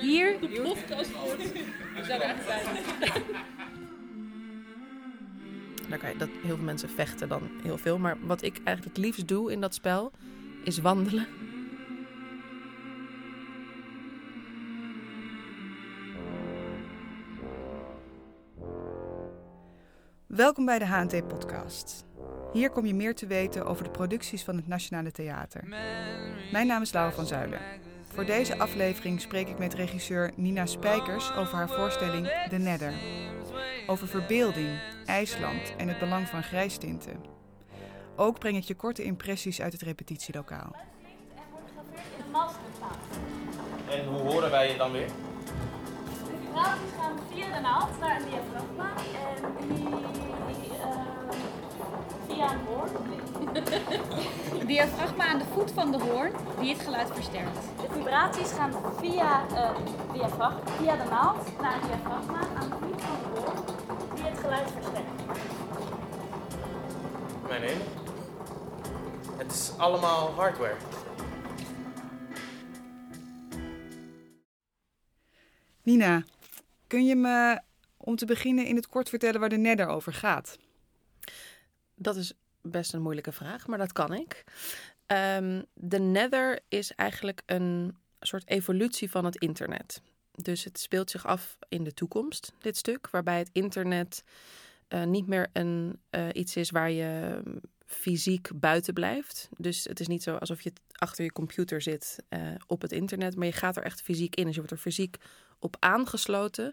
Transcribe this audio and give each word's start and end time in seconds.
Hier. 0.00 0.40
De 0.40 0.60
podcast 0.62 1.12
wordt. 1.12 1.52
We 1.52 2.04
zijn 2.04 2.20
er 2.20 2.28
echt 2.28 2.46
bij. 2.46 3.22
Dan 5.88 5.98
kan 5.98 6.10
je, 6.10 6.16
dat, 6.16 6.28
heel 6.42 6.56
veel 6.56 6.64
mensen 6.64 6.88
vechten 6.88 7.28
dan 7.28 7.50
heel 7.62 7.78
veel. 7.78 7.98
Maar 7.98 8.16
wat 8.20 8.42
ik 8.42 8.60
eigenlijk 8.64 8.96
het 8.96 9.04
liefst 9.04 9.28
doe 9.28 9.52
in 9.52 9.60
dat 9.60 9.74
spel, 9.74 10.12
is 10.64 10.78
wandelen. 10.78 11.26
Welkom 20.26 20.64
bij 20.64 20.78
de 20.78 20.86
HNT-podcast. 20.86 22.04
Hier 22.52 22.70
kom 22.70 22.86
je 22.86 22.94
meer 22.94 23.14
te 23.14 23.26
weten 23.26 23.66
over 23.66 23.84
de 23.84 23.90
producties 23.90 24.44
van 24.44 24.56
het 24.56 24.66
Nationale 24.66 25.10
Theater. 25.10 25.64
Mijn 26.52 26.66
naam 26.66 26.82
is 26.82 26.92
Laura 26.92 27.12
van 27.12 27.26
Zuilen. 27.26 27.60
Voor 28.12 28.24
deze 28.24 28.58
aflevering 28.58 29.20
spreek 29.20 29.48
ik 29.48 29.58
met 29.58 29.74
regisseur 29.74 30.32
Nina 30.36 30.66
Spijkers 30.66 31.32
over 31.32 31.54
haar 31.54 31.68
voorstelling 31.68 32.46
De 32.48 32.58
Nether. 32.58 32.94
Over 33.86 34.08
verbeelding, 34.08 34.80
IJsland 35.06 35.76
en 35.76 35.88
het 35.88 35.98
belang 35.98 36.28
van 36.28 36.42
grijstinten. 36.42 37.24
Ook 38.16 38.38
breng 38.38 38.56
ik 38.56 38.62
je 38.62 38.74
korte 38.74 39.02
impressies 39.02 39.60
uit 39.60 39.72
het 39.72 39.82
repetitielokaal. 39.82 40.76
En 43.90 44.06
hoe 44.06 44.20
horen 44.20 44.50
wij 44.50 44.70
je 44.70 44.76
dan 44.76 44.92
weer? 44.92 45.06
De 45.06 46.60
gaan 46.96 47.18
via 47.32 47.54
de 47.54 47.60
naald 47.60 48.00
naar 48.00 48.20
een 48.20 48.28
diafragma 48.28 48.92
en 49.60 49.74
die 49.74 49.86
eh, 50.80 50.98
via 52.28 52.52
een 52.52 52.60
hoorn. 52.66 53.21
Diafragma 54.66 55.26
aan 55.26 55.38
de 55.38 55.44
voet 55.44 55.70
van 55.70 55.92
de 55.92 55.98
hoorn 55.98 56.32
die 56.60 56.74
het 56.74 56.82
geluid 56.82 57.08
versterkt. 57.12 57.54
De 57.54 57.86
vibraties 57.92 58.50
gaan 58.52 58.72
via, 59.00 59.46
eh 59.48 59.76
diafragma, 60.12 60.72
via 60.76 60.96
de 60.96 61.10
naald 61.10 61.60
naar 61.60 61.74
een 61.74 61.88
diafragma 61.88 62.38
aan 62.38 62.70
de 62.70 62.76
voet 62.80 63.02
van 63.02 63.34
de 63.34 63.40
hoorn 63.40 63.64
die 64.14 64.24
het 64.24 64.38
geluid 64.38 64.70
versterkt. 64.70 65.10
Mijn 67.48 67.62
hemel. 67.62 67.86
Het 69.36 69.52
is 69.52 69.72
allemaal 69.76 70.30
hardware. 70.30 70.76
Nina, 75.82 76.22
kun 76.86 77.04
je 77.04 77.16
me 77.16 77.60
om 77.96 78.16
te 78.16 78.26
beginnen 78.26 78.66
in 78.66 78.76
het 78.76 78.88
kort 78.88 79.08
vertellen 79.08 79.40
waar 79.40 79.48
de 79.48 79.56
Nether 79.56 79.86
over 79.86 80.12
gaat? 80.12 80.58
Dat 81.94 82.16
is 82.16 82.32
best 82.62 82.94
een 82.94 83.02
moeilijke 83.02 83.32
vraag, 83.32 83.66
maar 83.66 83.78
dat 83.78 83.92
kan 83.92 84.14
ik. 84.14 84.44
Ehm, 85.06 85.62
de 85.74 85.98
Nether 85.98 86.60
is 86.68 86.94
eigenlijk 86.94 87.42
een 87.46 87.96
soort 88.20 88.48
evolutie 88.48 89.10
van 89.10 89.24
het 89.24 89.36
internet. 89.36 90.02
Dus 90.32 90.64
het 90.64 90.78
speelt 90.78 91.10
zich 91.10 91.26
af 91.26 91.58
in 91.68 91.84
de 91.84 91.94
toekomst, 91.94 92.52
dit 92.58 92.76
stuk, 92.76 93.10
waarbij 93.10 93.38
het 93.38 93.50
internet 93.52 94.24
eh, 94.88 95.04
niet 95.04 95.26
meer 95.26 95.48
een, 95.52 96.00
eh, 96.10 96.28
iets 96.32 96.56
is 96.56 96.70
waar 96.70 96.90
je 96.90 97.40
mm, 97.44 97.60
fysiek 97.86 98.50
buiten 98.54 98.94
blijft. 98.94 99.48
Dus 99.56 99.84
het 99.84 100.00
is 100.00 100.06
niet 100.06 100.22
zo 100.22 100.36
alsof 100.36 100.60
je 100.60 100.72
achter 100.92 101.24
je 101.24 101.32
computer 101.32 101.82
zit 101.82 102.18
eh, 102.28 102.40
op 102.66 102.82
het 102.82 102.92
internet, 102.92 103.36
maar 103.36 103.46
je 103.46 103.52
gaat 103.52 103.76
er 103.76 103.82
echt 103.82 104.02
fysiek 104.02 104.34
in. 104.34 104.44
Dus 104.44 104.52
je 104.52 104.60
wordt 104.60 104.74
er 104.74 104.80
fysiek 104.82 105.16
op 105.58 105.76
aangesloten, 105.78 106.72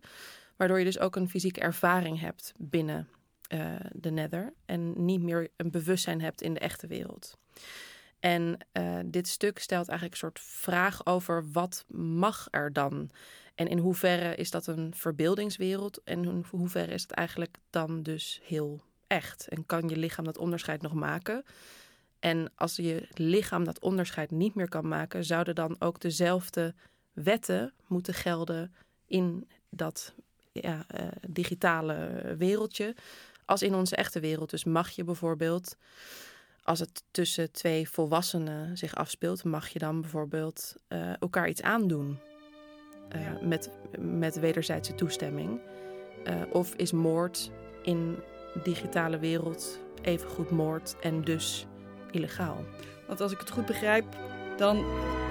waardoor 0.55 0.79
je 0.79 0.85
dus 0.85 0.99
ook 0.99 1.15
een 1.15 1.29
fysieke 1.29 1.59
ervaring 1.59 2.19
hebt 2.19 2.53
binnen 2.57 3.07
eh, 3.49 3.75
de 3.91 4.11
nether 4.11 4.53
en 4.65 5.05
niet 5.05 5.21
meer 5.21 5.49
een 5.55 5.71
bewustzijn 5.71 6.21
hebt 6.21 6.41
in 6.41 6.53
de 6.53 6.59
echte 6.59 6.87
wereld. 6.87 7.37
En 8.19 8.57
eh, 8.71 8.99
dit 9.05 9.27
stuk 9.27 9.59
stelt 9.59 9.87
eigenlijk 9.87 10.11
een 10.11 10.27
soort 10.27 10.39
vraag 10.39 11.05
over 11.05 11.51
wat 11.51 11.85
mag 11.95 12.47
er 12.51 12.73
dan? 12.73 13.09
En 13.55 13.67
in 13.67 13.77
hoeverre 13.77 14.35
is 14.35 14.51
dat 14.51 14.67
een 14.67 14.93
verbeeldingswereld 14.95 16.01
en 16.03 16.23
in 16.23 16.45
hoeverre 16.49 16.93
is 16.93 17.01
het 17.01 17.11
eigenlijk 17.11 17.57
dan 17.69 18.03
dus 18.03 18.41
heel 18.43 18.83
echt? 19.07 19.47
En 19.47 19.65
kan 19.65 19.89
je 19.89 19.97
lichaam 19.97 20.25
dat 20.25 20.37
onderscheid 20.37 20.81
nog 20.81 20.93
maken? 20.93 21.43
En 22.19 22.51
als 22.55 22.75
je 22.75 23.07
lichaam 23.13 23.63
dat 23.63 23.79
onderscheid 23.79 24.31
niet 24.31 24.55
meer 24.55 24.69
kan 24.69 24.87
maken, 24.87 25.25
zouden 25.25 25.55
dan 25.55 25.75
ook 25.79 25.99
dezelfde 25.99 26.73
wetten 27.13 27.73
moeten 27.87 28.13
gelden 28.13 28.73
in 29.05 29.47
dat 29.69 30.13
ja, 30.51 30.83
eh, 30.87 31.07
digitale 31.27 32.35
wereldje 32.37 32.95
als 33.49 33.61
in 33.61 33.75
onze 33.75 33.95
echte 33.95 34.19
wereld. 34.19 34.49
Dus 34.49 34.63
mag 34.63 34.89
je 34.89 35.03
bijvoorbeeld, 35.03 35.75
als 36.63 36.79
het 36.79 37.03
tussen 37.11 37.51
twee 37.51 37.89
volwassenen 37.89 38.77
zich 38.77 38.95
afspeelt, 38.95 39.43
mag 39.43 39.67
je 39.67 39.79
dan 39.79 40.01
bijvoorbeeld 40.01 40.75
eh, 40.87 41.21
elkaar 41.21 41.49
iets 41.49 41.61
aandoen 41.61 42.19
eh, 43.09 43.21
Ja. 43.21 43.37
met, 43.41 43.69
met 43.99 44.39
wederzijdse 44.39 44.95
toestemming? 44.95 45.59
Eh, 46.23 46.35
of 46.51 46.73
is 46.75 46.91
moord 46.91 47.51
in 47.83 48.15
digitale 48.63 49.19
wereld 49.19 49.79
evengoed 50.01 50.49
moord 50.49 50.95
en 51.01 51.23
dus 51.23 51.65
illegaal? 52.11 52.65
Want 53.07 53.21
als 53.21 53.31
ik 53.31 53.39
het 53.39 53.51
goed 53.51 53.65
begrijp, 53.65 54.05
dan 54.57 54.77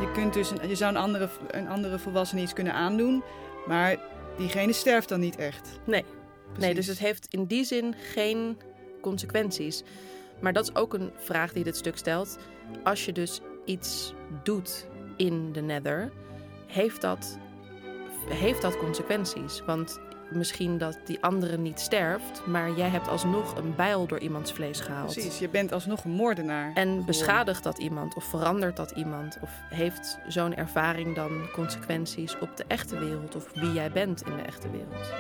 je 0.01 0.11
kunt 0.15 0.35
dus 0.35 0.51
een, 0.51 0.69
je 0.69 0.75
zou 0.75 0.91
een 0.95 1.01
andere, 1.01 1.29
een 1.51 1.69
andere 1.69 1.99
volwassene 1.99 2.41
iets 2.41 2.53
kunnen 2.53 2.73
aandoen, 2.73 3.23
maar 3.67 3.97
diegene 4.37 4.73
sterft 4.73 5.09
dan 5.09 5.21
niet 5.21 5.37
echt. 5.37 5.69
Nee. 5.87 6.05
Nee, 6.59 6.75
dus 6.75 6.87
het 6.87 6.99
heeft 6.99 7.27
in 7.31 7.45
die 7.45 7.65
zin 7.65 7.95
geen 8.13 8.59
consequenties. 9.01 9.83
Maar 10.41 10.53
dat 10.53 10.69
is 10.69 10.75
ook 10.75 10.95
een 10.95 11.11
vraag 11.17 11.53
die 11.53 11.65
dit 11.65 11.77
stuk 11.77 11.97
stelt. 11.97 12.39
Als 12.85 13.05
je 13.05 13.13
dus 13.13 13.41
iets 13.65 14.15
doet 14.43 14.87
in 15.17 15.53
de 15.53 15.61
nether, 15.61 16.13
heeft 16.67 17.01
dat, 17.01 17.39
heeft 18.29 18.63
dat 18.63 18.77
consequenties? 18.77 19.63
Want 19.67 20.01
misschien 20.31 20.79
dat 20.79 20.99
die 21.05 21.23
andere 21.23 21.59
niet 21.59 21.81
sterft, 21.81 22.47
maar 22.47 22.73
jij 22.77 22.89
hebt 22.89 23.09
alsnog 23.09 23.57
een 23.57 23.75
bijl 23.75 24.07
door 24.07 24.19
iemands 24.19 24.53
vlees 24.53 24.81
gehaald. 24.81 25.13
Precies, 25.13 25.39
je 25.39 25.49
bent 25.49 25.73
alsnog 25.73 26.05
een 26.05 26.11
moordenaar. 26.11 26.67
En 26.67 26.75
geworden. 26.75 27.05
beschadigt 27.05 27.63
dat 27.63 27.79
iemand 27.79 28.15
of 28.15 28.25
verandert 28.25 28.77
dat 28.77 28.91
iemand? 28.91 29.39
Of 29.43 29.51
heeft 29.69 30.19
zo'n 30.29 30.55
ervaring 30.55 31.15
dan 31.15 31.49
consequenties 31.53 32.39
op 32.39 32.57
de 32.57 32.65
echte 32.67 32.99
wereld 32.99 33.35
of 33.37 33.51
wie 33.55 33.73
jij 33.73 33.91
bent 33.91 34.23
in 34.23 34.37
de 34.37 34.43
echte 34.43 34.69
wereld? 34.71 35.13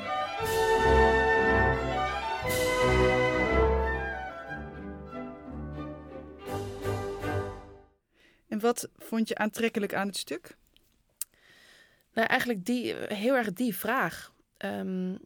Wat 8.60 8.88
vond 8.96 9.28
je 9.28 9.36
aantrekkelijk 9.36 9.94
aan 9.94 10.06
het 10.06 10.16
stuk? 10.16 10.56
Nou, 12.12 12.26
eigenlijk 12.26 12.64
die, 12.64 12.94
heel 12.94 13.34
erg 13.34 13.52
die 13.52 13.76
vraag. 13.76 14.32
Ehm, 14.56 15.16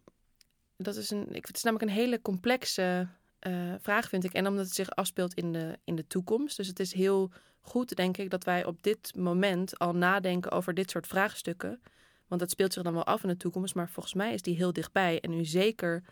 dat 0.77 0.97
is 0.97 1.11
een, 1.11 1.35
ik, 1.35 1.47
het 1.47 1.57
is 1.57 1.63
namelijk 1.63 1.91
een 1.91 1.97
hele 1.97 2.21
complexe 2.21 3.09
eh, 3.39 3.75
vraag, 3.81 4.09
vind 4.09 4.25
ik. 4.25 4.33
En 4.33 4.47
omdat 4.47 4.65
het 4.65 4.75
zich 4.75 4.91
afspeelt 4.91 5.35
in 5.35 5.53
de, 5.53 5.79
in 5.85 5.95
de 5.95 6.07
toekomst. 6.07 6.57
Dus 6.57 6.67
het 6.67 6.81
is 6.81 6.93
heel 6.93 7.31
goed, 7.61 7.97
denk 7.97 8.17
ik, 8.17 8.31
dat 8.31 8.45
wij 8.45 8.65
op 8.65 8.83
dit 8.83 9.17
moment 9.17 9.79
al 9.79 9.95
nadenken 9.95 10.51
over 10.51 10.75
dit 10.75 10.91
soort 10.91 11.07
vraagstukken. 11.07 11.83
Want 12.27 12.41
het 12.41 12.51
speelt 12.51 12.73
zich 12.73 12.83
dan 12.83 12.93
wel 12.93 13.05
af 13.05 13.23
in 13.23 13.29
de 13.29 13.37
toekomst, 13.37 13.75
maar 13.75 13.89
volgens 13.89 14.15
mij 14.15 14.35
is 14.35 14.43
die 14.43 14.57
heel 14.57 14.73
dichtbij. 14.73 15.21
En 15.21 15.31
nu 15.31 15.45
zeker 15.45 16.03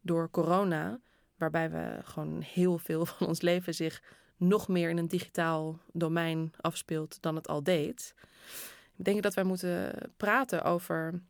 door 0.00 0.30
corona, 0.30 1.00
waarbij 1.36 1.70
we 1.70 1.98
gewoon 2.02 2.40
heel 2.40 2.78
veel 2.78 3.06
van 3.10 3.26
ons 3.26 3.40
leven 3.40 3.74
zich 3.74 4.02
nog 4.40 4.68
meer 4.68 4.90
in 4.90 4.96
een 4.96 5.08
digitaal 5.08 5.78
domein 5.92 6.52
afspeelt 6.60 7.18
dan 7.20 7.34
het 7.34 7.48
al 7.48 7.62
deed. 7.62 8.14
Ik 8.96 9.04
denk 9.04 9.22
dat 9.22 9.34
wij 9.34 9.44
moeten 9.44 9.92
praten 10.16 10.62
over 10.62 11.22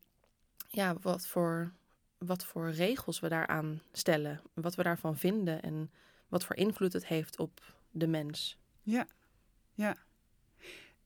ja, 0.68 0.96
wat, 1.00 1.26
voor, 1.26 1.72
wat 2.18 2.44
voor 2.44 2.70
regels 2.70 3.20
we 3.20 3.28
daaraan 3.28 3.82
stellen. 3.92 4.40
Wat 4.54 4.74
we 4.74 4.82
daarvan 4.82 5.16
vinden 5.16 5.62
en 5.62 5.90
wat 6.28 6.44
voor 6.44 6.56
invloed 6.56 6.92
het 6.92 7.06
heeft 7.06 7.38
op 7.38 7.74
de 7.90 8.06
mens. 8.06 8.58
Ja, 8.82 9.06
ja. 9.74 9.96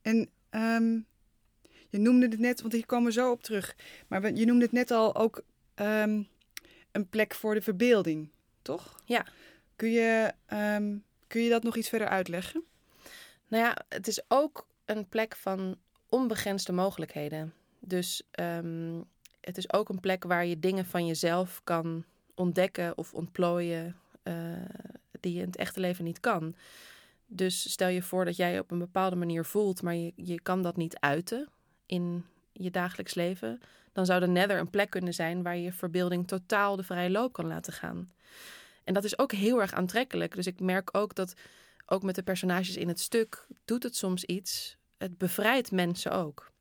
En 0.02 0.30
ehm, 0.50 0.98
je 1.88 1.98
noemde 1.98 2.28
het 2.28 2.38
net, 2.38 2.60
want 2.60 2.72
hier 2.72 2.86
komen 2.86 3.06
we 3.06 3.12
zo 3.12 3.30
op 3.30 3.42
terug. 3.42 3.76
Maar 4.08 4.32
je 4.32 4.44
noemde 4.44 4.64
het 4.64 4.72
net 4.72 4.90
al 4.90 5.14
ook 5.14 5.44
ehm, 5.74 6.22
een 6.92 7.08
plek 7.08 7.34
voor 7.34 7.54
de 7.54 7.62
verbeelding, 7.62 8.30
toch? 8.62 9.02
Ja. 9.04 9.26
Kun 9.76 9.90
je, 9.90 10.32
ehm, 10.46 10.96
kun 11.26 11.42
je 11.42 11.50
dat 11.50 11.62
nog 11.62 11.76
iets 11.76 11.88
verder 11.88 12.08
uitleggen? 12.08 12.64
Nou 13.48 13.64
ja, 13.64 13.76
het 13.88 14.06
is 14.06 14.22
ook 14.28 14.66
een 14.84 15.08
plek 15.08 15.36
van 15.36 15.76
onbegrensde 16.08 16.72
mogelijkheden. 16.72 17.54
Dus 17.78 18.22
ehm, 18.30 19.00
het 19.40 19.56
is 19.56 19.72
ook 19.72 19.88
een 19.88 20.00
plek 20.00 20.24
waar 20.24 20.46
je 20.46 20.58
dingen 20.58 20.86
van 20.86 21.06
jezelf 21.06 21.60
kan 21.64 22.04
ontdekken 22.34 22.98
of 22.98 23.14
ontplooien 23.14 23.96
eh, 24.22 24.34
die 25.20 25.32
je 25.32 25.40
in 25.40 25.46
het 25.46 25.56
echte 25.56 25.80
leven 25.80 26.04
niet 26.04 26.20
kan. 26.20 26.54
Dus 27.26 27.70
stel 27.70 27.88
je 27.88 28.02
voor 28.02 28.24
dat 28.24 28.36
jij 28.36 28.58
op 28.58 28.70
een 28.70 28.78
bepaalde 28.78 29.16
manier 29.16 29.44
voelt, 29.44 29.82
maar 29.82 29.94
je, 29.94 30.12
je 30.16 30.40
kan 30.40 30.62
dat 30.62 30.76
niet 30.76 30.98
uiten 31.00 31.48
in 31.86 32.24
je 32.52 32.70
dagelijks 32.70 33.14
leven. 33.14 33.60
Dan 33.92 34.06
zou 34.06 34.20
de 34.20 34.26
nether 34.26 34.58
een 34.58 34.70
plek 34.70 34.90
kunnen 34.90 35.14
zijn 35.14 35.42
waar 35.42 35.56
je 35.56 35.72
verbeelding 35.72 36.26
totaal 36.26 36.76
de 36.76 36.82
vrije 36.82 37.10
loop 37.10 37.32
kan 37.32 37.46
laten 37.46 37.72
gaan. 37.72 38.12
En 38.84 38.94
dat 38.94 39.04
is 39.04 39.18
ook 39.18 39.32
heel 39.32 39.60
erg 39.60 39.72
aantrekkelijk. 39.72 40.34
Dus 40.34 40.46
ik 40.46 40.60
merk 40.60 40.88
ook 40.96 41.14
dat 41.14 41.34
ook 41.86 42.02
met 42.02 42.14
de 42.14 42.22
personages 42.22 42.76
in 42.76 42.88
het 42.88 43.00
stuk 43.00 43.46
doet 43.64 43.82
het 43.82 43.96
soms 43.96 44.24
iets. 44.24 44.76
Het 44.98 45.18
bevrijdt 45.18 45.70
mensen 45.72 46.12
ook. 46.12 46.52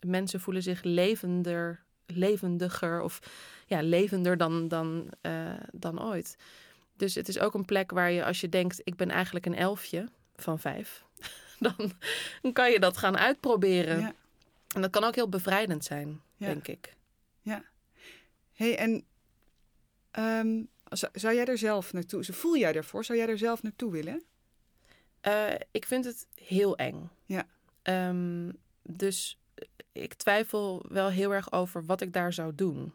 mensen 0.00 0.40
voelen 0.40 0.62
zich 0.62 0.82
levender, 0.82 1.84
levendiger 2.06 3.00
of 3.00 3.18
ja, 3.66 3.82
levender 3.82 4.36
dan, 4.36 4.68
dan, 4.68 5.08
eh, 5.20 5.54
dan 5.72 6.02
ooit. 6.02 6.36
Dus 6.96 7.14
het 7.14 7.28
is 7.28 7.38
ook 7.38 7.54
een 7.54 7.64
plek 7.64 7.90
waar 7.90 8.10
je, 8.10 8.24
als 8.24 8.40
je 8.40 8.48
denkt, 8.48 8.80
ik 8.84 8.96
ben 8.96 9.10
eigenlijk 9.10 9.46
een 9.46 9.54
elfje 9.54 10.08
van 10.36 10.58
vijf, 10.58 11.04
dan, 11.58 11.92
dan 12.42 12.52
kan 12.52 12.70
je 12.70 12.80
dat 12.80 12.96
gaan 12.96 13.16
uitproberen. 13.18 14.00
Ja. 14.00 14.14
En 14.74 14.82
dat 14.82 14.90
kan 14.90 15.04
ook 15.04 15.14
heel 15.14 15.28
bevrijdend 15.28 15.84
zijn, 15.84 16.20
Ja. 16.36 16.46
denk 16.46 16.68
ik. 16.68 16.96
hey, 18.52 18.76
en 18.76 19.04
ehm, 20.10 20.62
zou, 20.90 21.34
jij 21.34 21.44
er 21.44 21.58
zelf 21.58 21.92
naartoe... 21.92 22.24
Voel 22.24 22.56
jij 22.56 22.74
ervoor? 22.74 23.04
Zou 23.04 23.18
jij 23.18 23.28
er 23.28 23.38
zelf 23.38 23.62
naartoe 23.62 23.92
willen? 23.92 24.22
Eh, 25.20 25.54
ik 25.70 25.86
vind 25.86 26.04
het 26.04 26.26
heel 26.34 26.76
eng. 26.76 27.10
Ja. 27.26 27.46
Ehm, 27.82 28.50
dus 28.82 29.38
ik 29.92 30.14
twijfel 30.14 30.84
wel 30.88 31.08
heel 31.08 31.34
erg 31.34 31.52
over 31.52 31.84
wat 31.84 32.00
ik 32.00 32.12
daar 32.12 32.32
zou 32.32 32.54
doen. 32.54 32.92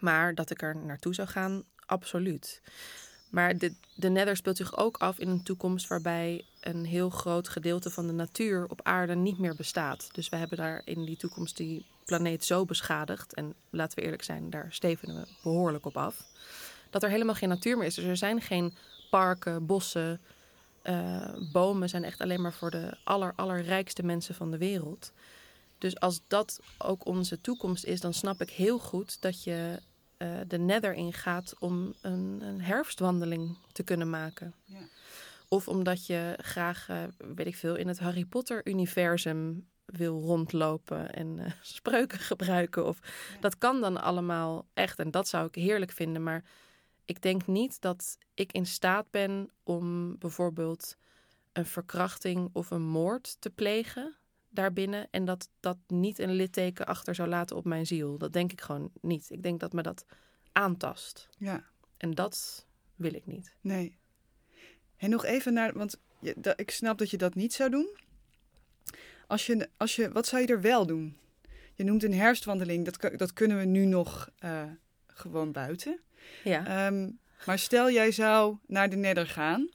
Maar 0.00 0.34
dat 0.34 0.50
ik 0.50 0.62
er 0.62 0.76
naartoe 0.76 1.14
zou 1.14 1.28
gaan, 1.28 1.62
absoluut. 1.86 2.62
Maar 3.30 3.58
de, 3.58 3.74
de 3.94 4.08
Nether 4.08 4.36
speelt 4.36 4.56
zich 4.56 4.76
ook 4.76 4.96
af 4.96 5.18
in 5.18 5.28
een 5.28 5.42
toekomst 5.42 5.88
waarbij 5.88 6.44
een 6.60 6.84
heel 6.84 7.10
groot 7.10 7.48
gedeelte 7.48 7.90
van 7.90 8.06
de 8.06 8.12
natuur 8.12 8.66
op 8.68 8.82
aarde 8.82 9.14
niet 9.14 9.38
meer 9.38 9.54
bestaat. 9.54 10.08
Dus 10.12 10.28
we 10.28 10.36
hebben 10.36 10.58
daar 10.58 10.82
in 10.84 11.04
die 11.04 11.16
toekomst 11.16 11.56
die 11.56 11.86
planeet 12.04 12.44
zo 12.44 12.64
beschadigd. 12.64 13.34
En 13.34 13.54
laten 13.70 13.98
we 13.98 14.04
eerlijk 14.04 14.22
zijn, 14.22 14.50
daar 14.50 14.66
stevenen 14.70 15.16
we 15.16 15.28
behoorlijk 15.42 15.86
op 15.86 15.96
af. 15.96 16.24
Dat 16.94 17.02
er 17.02 17.10
helemaal 17.10 17.34
geen 17.34 17.48
natuur 17.48 17.76
meer 17.76 17.86
is. 17.86 17.94
Dus 17.94 18.04
er 18.04 18.16
zijn 18.16 18.40
geen 18.40 18.74
parken, 19.10 19.66
bossen, 19.66 20.20
eh, 20.82 21.34
bomen 21.52 21.88
zijn 21.88 22.04
echt 22.04 22.20
alleen 22.20 22.40
maar 22.40 22.52
voor 22.52 22.70
de 22.70 22.96
aller, 23.04 23.32
allerrijkste 23.36 24.04
mensen 24.04 24.34
van 24.34 24.50
de 24.50 24.58
wereld. 24.58 25.12
Dus 25.78 26.00
als 26.00 26.20
dat 26.26 26.60
ook 26.78 27.06
onze 27.06 27.40
toekomst 27.40 27.84
is, 27.84 28.00
dan 28.00 28.14
snap 28.14 28.40
ik 28.40 28.50
heel 28.50 28.78
goed 28.78 29.22
dat 29.22 29.44
je 29.44 29.80
eh, 30.16 30.28
de 30.46 30.58
nether 30.58 30.94
ingaat 30.94 31.54
om 31.58 31.94
een, 32.00 32.38
een 32.42 32.60
herfstwandeling 32.60 33.56
te 33.72 33.82
kunnen 33.82 34.10
maken. 34.10 34.54
Ja. 34.64 34.78
Of 35.48 35.68
omdat 35.68 36.06
je 36.06 36.38
graag, 36.40 36.88
eh, 36.88 37.02
weet 37.34 37.46
ik 37.46 37.56
veel, 37.56 37.74
in 37.74 37.88
het 37.88 37.98
Harry 37.98 38.24
Potter-universum 38.24 39.66
wil 39.84 40.20
rondlopen 40.20 41.14
en 41.14 41.54
spreuken 41.62 42.18
gebruiken. 42.18 42.86
Of, 42.86 42.98
Dat 43.40 43.58
kan 43.58 43.80
dan 43.80 44.02
allemaal 44.02 44.66
echt 44.74 44.98
en 44.98 45.10
dat 45.10 45.28
zou 45.28 45.46
ik 45.46 45.54
heerlijk 45.54 45.92
vinden. 45.92 46.22
Maar 46.22 46.44
ik 47.04 47.22
denk 47.22 47.46
niet 47.46 47.80
dat 47.80 48.18
ik 48.34 48.52
in 48.52 48.66
staat 48.66 49.10
ben 49.10 49.50
om 49.62 50.18
bijvoorbeeld 50.18 50.96
een 51.52 51.66
verkrachting 51.66 52.50
of 52.52 52.70
een 52.70 52.82
moord 52.86 53.36
te 53.40 53.50
plegen 53.50 54.16
daarbinnen. 54.48 55.08
En 55.10 55.24
dat 55.24 55.48
dat 55.60 55.76
niet 55.86 56.18
een 56.18 56.32
litteken 56.32 56.86
achter 56.86 57.14
zou 57.14 57.28
laten 57.28 57.56
op 57.56 57.64
mijn 57.64 57.86
ziel. 57.86 58.18
Dat 58.18 58.32
denk 58.32 58.52
ik 58.52 58.60
gewoon 58.60 58.90
niet. 59.00 59.30
Ik 59.30 59.42
denk 59.42 59.60
dat 59.60 59.72
me 59.72 59.82
dat 59.82 60.04
aantast. 60.52 61.28
Ja, 61.38 61.64
En 61.96 62.10
dat 62.10 62.66
wil 62.94 63.14
ik 63.14 63.26
niet. 63.26 63.54
nee. 63.60 63.98
En 64.96 65.10
nog 65.10 65.24
even 65.24 65.52
naar... 65.52 65.72
Want 65.72 66.00
je, 66.20 66.52
ik 66.56 66.70
snap 66.70 66.98
dat 66.98 67.10
je 67.10 67.16
dat 67.16 67.34
niet 67.34 67.52
zou 67.52 67.70
doen. 67.70 67.96
Als 69.26 69.46
je, 69.46 69.68
als 69.76 69.96
je, 69.96 70.12
wat 70.12 70.26
zou 70.26 70.42
je 70.42 70.48
er 70.48 70.60
wel 70.60 70.86
doen? 70.86 71.16
Je 71.74 71.84
noemt 71.84 72.02
een 72.02 72.14
herfstwandeling. 72.14 72.84
Dat, 72.84 73.18
dat 73.18 73.32
kunnen 73.32 73.58
we 73.58 73.64
nu 73.64 73.84
nog 73.84 74.30
eh, 74.38 74.70
gewoon 75.06 75.52
buiten. 75.52 76.00
Ja, 76.44 76.66
Ehm, 76.86 77.10
maar 77.46 77.58
stel 77.58 77.90
jij 77.90 78.10
zou 78.12 78.56
naar 78.66 78.88
de 78.90 78.96
Nether 78.96 79.26
gaan. 79.26 79.68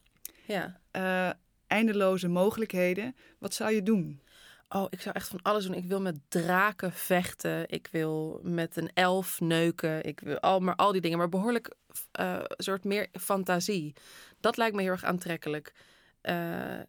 ja. 0.46 0.80
eh, 0.92 1.30
eindeloze 1.68 2.28
mogelijkheden. 2.28 3.16
Wat 3.40 3.54
zou 3.54 3.72
je 3.72 3.84
doen? 3.84 4.22
Oh, 4.70 4.86
ik 4.90 5.02
zou 5.02 5.16
echt 5.16 5.28
van 5.28 5.40
alles 5.42 5.66
doen. 5.66 5.74
Ik 5.76 5.86
wil 5.86 6.02
met 6.02 6.20
draken 6.28 6.92
vechten. 6.92 7.70
Ik 7.70 7.88
wil 7.92 8.40
met 8.44 8.78
een 8.78 8.92
elf 8.94 9.40
neuken. 9.40 10.04
Ik 10.04 10.20
wil 10.20 10.40
al, 10.40 10.60
maar 10.60 10.76
al 10.76 10.92
die 10.92 11.02
dingen. 11.02 11.18
Maar 11.18 11.30
behoorlijk 11.30 11.76
eh, 12.12 12.40
soort 12.48 12.84
meer 12.84 13.08
fantasie. 13.12 13.94
Dat 14.40 14.58
lijkt 14.58 14.76
me 14.76 14.82
heel 14.82 14.92
erg 14.92 15.04
aantrekkelijk. 15.04 15.74
Eh, 16.22 16.80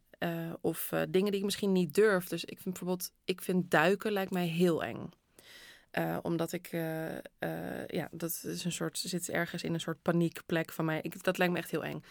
of 0.61 0.93
dingen 1.09 1.31
die 1.31 1.39
ik 1.41 1.45
misschien 1.45 1.73
niet 1.73 1.95
durf. 1.95 2.29
Dus 2.29 2.45
ik 2.45 2.59
vind 2.61 2.79
bijvoorbeeld, 2.79 3.13
ik 3.25 3.43
vind 3.43 3.71
duiken 3.71 4.13
lijkt 4.13 4.31
mij 4.33 4.47
heel 4.47 4.85
eng. 4.85 5.11
Eh, 5.91 6.17
omdat 6.23 6.53
ik, 6.53 6.67
eh, 6.67 7.17
eh, 7.17 7.87
ja, 7.87 8.09
dat 8.11 8.41
is 8.47 8.65
een 8.65 8.73
soort, 8.73 8.99
zit 8.99 9.29
ergens 9.29 9.63
in 9.63 9.75
een 9.75 9.81
soort 9.81 10.03
paniekplek 10.03 10.73
van 10.73 10.85
mij. 10.85 10.99
Ik, 11.03 11.23
dat 11.23 11.39
lijkt 11.39 11.53
me 11.53 11.59
echt 11.59 11.71
heel 11.71 11.85
eng. 11.85 12.03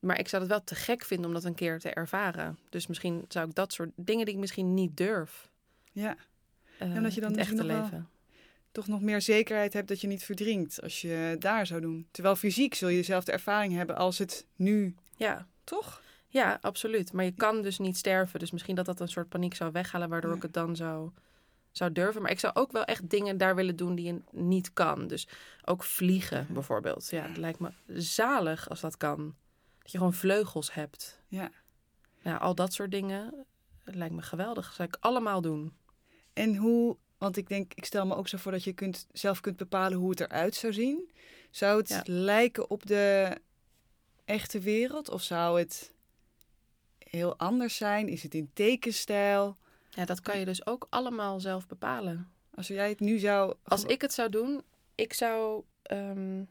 Maar 0.00 0.18
ik 0.18 0.28
zou 0.28 0.42
het 0.42 0.50
wel 0.50 0.64
te 0.64 0.74
gek 0.74 1.04
vinden 1.04 1.26
om 1.26 1.32
dat 1.32 1.44
een 1.44 1.54
keer 1.54 1.78
te 1.78 1.90
ervaren. 1.90 2.58
Dus 2.68 2.86
misschien 2.86 3.24
zou 3.28 3.48
ik 3.48 3.54
dat 3.54 3.72
soort 3.72 3.90
dingen 3.96 4.24
die 4.24 4.34
ik 4.34 4.40
misschien 4.40 4.74
niet 4.74 4.96
durf. 4.96 5.48
Ja, 5.92 6.16
eh, 6.78 6.88
omdat 6.94 7.14
je 7.14 7.20
dan 7.20 7.34
wel- 7.34 7.64
leven. 7.66 8.08
toch 8.72 8.86
nog 8.86 9.00
meer 9.00 9.20
zekerheid 9.20 9.72
hebt 9.72 9.88
dat 9.88 10.00
je 10.00 10.06
niet 10.06 10.24
verdrinkt 10.24 10.82
als 10.82 11.00
je 11.00 11.36
daar 11.38 11.66
zou 11.66 11.80
doen. 11.80 12.06
Terwijl 12.10 12.36
fysiek 12.36 12.74
zul 12.74 12.88
je 12.88 12.96
dezelfde 12.96 13.32
ervaring 13.32 13.72
hebben 13.74 13.96
als 13.96 14.18
het 14.18 14.46
nu, 14.56 14.94
Ja, 15.16 15.46
toch? 15.64 16.02
ja, 16.28 16.58
absoluut. 16.60 17.12
Maar 17.12 17.24
je 17.24 17.34
kan 17.34 17.62
dus 17.62 17.78
niet 17.78 17.96
sterven. 17.96 18.38
Dus 18.38 18.50
misschien 18.50 18.74
dat 18.74 18.86
dat 18.86 19.00
een 19.00 19.08
soort 19.08 19.28
paniek 19.28 19.54
zou 19.54 19.72
weghalen, 19.72 20.08
waardoor 20.08 20.30
Ja. 20.30 20.36
ik 20.36 20.42
het 20.42 20.52
dan 20.54 20.76
zou, 20.76 21.10
zou 21.76 21.92
durven. 21.92 22.22
Maar 22.22 22.30
ik 22.30 22.40
zou 22.40 22.54
ook 22.54 22.72
wel 22.72 22.84
echt 22.84 23.10
dingen 23.10 23.38
daar 23.38 23.54
willen 23.54 23.76
doen 23.76 23.94
die 23.94 24.06
je 24.06 24.20
niet 24.30 24.72
kan. 24.72 25.06
Dus 25.06 25.28
ook 25.64 25.82
vliegen 25.84 26.46
bijvoorbeeld. 26.50 27.10
Ja, 27.10 27.22
het 27.22 27.36
lijkt 27.36 27.58
me 27.58 27.70
zalig 27.86 28.68
als 28.68 28.80
dat 28.80 28.96
kan. 28.96 29.34
Dat 29.82 29.92
je 29.92 29.98
gewoon 29.98 30.12
vleugels 30.14 30.74
hebt. 30.74 31.22
Ja. 31.28 31.50
Nou, 32.22 32.40
al 32.40 32.54
dat 32.54 32.72
soort 32.72 32.90
dingen 32.90 33.46
het 33.84 33.94
lijkt 33.94 34.14
me 34.14 34.22
geweldig. 34.22 34.66
Dat 34.66 34.74
zou 34.74 34.88
ik 34.88 34.96
allemaal 35.00 35.40
doen. 35.40 35.72
En 36.32 36.56
hoe, 36.56 36.96
want 37.18 37.36
ik 37.36 37.48
denk, 37.48 37.74
ik 37.74 37.84
stel 37.84 38.06
me 38.06 38.14
ook 38.14 38.28
zo 38.28 38.38
voor 38.38 38.52
dat 38.52 38.64
je 38.64 38.72
kunt, 38.72 39.06
zelf 39.12 39.40
kunt 39.40 39.56
bepalen 39.56 39.98
hoe 39.98 40.10
het 40.10 40.20
eruit 40.20 40.54
zou 40.54 40.72
zien. 40.72 41.10
Zou 41.50 41.78
het 41.78 41.88
Ja. 41.88 42.02
lijken 42.04 42.70
op 42.70 42.86
de 42.86 43.36
echte 44.24 44.60
wereld 44.60 45.08
of 45.10 45.22
zou 45.22 45.58
het 45.58 45.92
heel 46.98 47.38
anders 47.38 47.76
zijn? 47.76 48.08
Is 48.08 48.22
het 48.22 48.34
in 48.34 48.50
tekenstijl? 48.52 49.56
Ja, 49.96 50.04
dat 50.04 50.20
kan 50.20 50.38
je 50.38 50.44
dus 50.44 50.66
ook 50.66 50.86
allemaal 50.90 51.40
zelf 51.40 51.66
bepalen. 51.66 52.32
Als 52.54 52.66
jij 52.66 52.88
het 52.88 53.00
nu 53.00 53.18
zou... 53.18 53.54
Als 53.62 53.84
ik 53.84 54.00
het 54.00 54.12
zou 54.12 54.28
doen, 54.30 54.62
ik 54.94 55.12
zou. 55.12 55.64
ehm, 55.82 56.44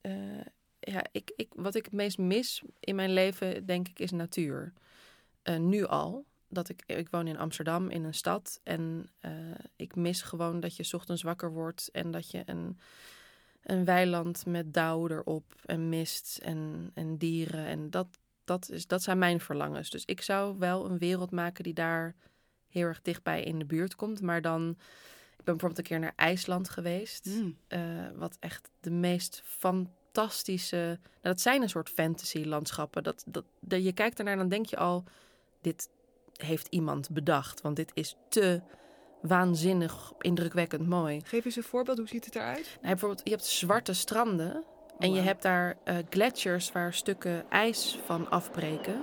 eh, 0.00 0.40
ja, 0.80 1.04
ik, 1.12 1.32
ik, 1.36 1.48
wat 1.54 1.74
ik 1.74 1.84
het 1.84 1.94
meest 1.94 2.18
mis 2.18 2.62
in 2.80 2.94
mijn 2.94 3.12
leven, 3.12 3.66
denk 3.66 3.88
ik, 3.88 3.98
is 3.98 4.10
natuur. 4.10 4.72
Eh, 5.42 5.56
nu 5.56 5.84
al. 5.86 6.24
Dat 6.48 6.68
ik, 6.68 6.82
ik 6.86 7.08
woon 7.10 7.26
in 7.26 7.38
Amsterdam, 7.38 7.88
in 7.88 8.04
een 8.04 8.14
stad. 8.14 8.60
En 8.62 9.10
eh, 9.20 9.32
ik 9.76 9.94
mis 9.94 10.22
gewoon 10.22 10.60
dat 10.60 10.76
je 10.76 10.82
's 10.82 10.94
ochtends 10.94 11.22
wakker 11.22 11.52
wordt 11.52 11.88
en 11.92 12.10
dat 12.10 12.30
je 12.30 12.42
een, 12.46 12.78
een 13.62 13.84
weiland 13.84 14.46
met 14.46 14.74
dauw 14.74 15.08
erop 15.08 15.54
en 15.64 15.88
mist 15.88 16.38
en, 16.42 16.90
en 16.94 17.16
dieren. 17.16 17.64
En 17.66 17.90
dat, 17.90 18.06
dat, 18.44 18.70
is, 18.70 18.86
dat 18.86 19.02
zijn 19.02 19.18
mijn 19.18 19.40
verlangens. 19.40 19.90
Dus 19.90 20.04
ik 20.04 20.22
zou 20.22 20.58
wel 20.58 20.84
een 20.90 20.98
wereld 20.98 21.30
maken 21.30 21.64
die 21.64 21.74
daar 21.74 22.14
heel 22.70 22.86
erg 22.86 23.02
dichtbij 23.02 23.42
in 23.42 23.58
de 23.58 23.64
buurt 23.64 23.96
komt. 23.96 24.20
Maar 24.20 24.42
dan. 24.42 24.70
Ik 25.38 25.46
ben 25.46 25.56
bijvoorbeeld 25.56 25.78
een 25.78 25.96
keer 25.96 25.98
naar 25.98 26.12
IJsland 26.16 26.68
geweest. 26.68 27.24
Hmm. 27.24 27.56
eh, 27.68 27.80
wat 28.14 28.36
echt 28.40 28.70
de 28.80 28.90
meest 28.90 29.42
fantastische. 29.44 30.76
Nou, 30.76 30.98
dat 31.22 31.40
zijn 31.40 31.62
een 31.62 31.68
soort 31.68 31.88
fantasy 31.88 32.44
landschappen. 32.44 33.02
Dat, 33.02 33.24
dat, 33.26 33.44
dat, 33.60 33.84
je 33.84 33.92
kijkt 33.92 34.18
ernaar 34.18 34.32
en 34.32 34.38
dan 34.38 34.48
denk 34.48 34.66
je 34.66 34.76
al. 34.76 35.04
Dit 35.60 35.88
heeft 36.36 36.66
iemand 36.70 37.10
bedacht. 37.10 37.60
Want 37.60 37.76
dit 37.76 37.90
is 37.94 38.16
te 38.28 38.60
waanzinnig 39.22 40.12
indrukwekkend 40.18 40.88
mooi. 40.88 41.20
Geef 41.24 41.44
eens 41.44 41.56
een 41.56 41.62
voorbeeld, 41.62 41.98
hoe 41.98 42.08
ziet 42.08 42.24
het 42.24 42.36
eruit? 42.36 42.66
Nou, 42.66 42.80
bijvoorbeeld, 42.80 43.20
je 43.24 43.30
hebt 43.30 43.44
zwarte 43.44 43.92
stranden. 43.92 44.64
En 44.98 45.12
je 45.12 45.20
hebt 45.20 45.42
daar 45.42 45.76
eh, 45.84 45.96
gletsjers 46.10 46.72
waar 46.72 46.94
stukken 46.94 47.50
ijs 47.50 47.98
van 48.04 48.30
afbreken. 48.30 49.00